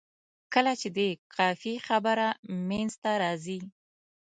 [0.53, 0.99] کله چې د
[1.35, 2.27] قافیې خبره
[2.69, 3.59] منځته راځي.